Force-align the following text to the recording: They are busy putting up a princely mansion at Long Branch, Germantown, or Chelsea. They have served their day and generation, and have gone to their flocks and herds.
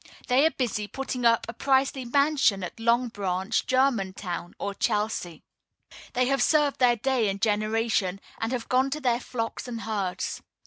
They 0.29 0.47
are 0.47 0.49
busy 0.49 0.87
putting 0.87 1.25
up 1.25 1.45
a 1.47 1.53
princely 1.53 2.05
mansion 2.05 2.63
at 2.63 2.79
Long 2.79 3.09
Branch, 3.09 3.63
Germantown, 3.67 4.55
or 4.57 4.73
Chelsea. 4.73 5.43
They 6.13 6.25
have 6.25 6.41
served 6.41 6.79
their 6.79 6.95
day 6.95 7.29
and 7.29 7.39
generation, 7.39 8.19
and 8.39 8.51
have 8.51 8.67
gone 8.67 8.89
to 8.89 8.99
their 8.99 9.19
flocks 9.19 9.67
and 9.67 9.81
herds. 9.81 10.41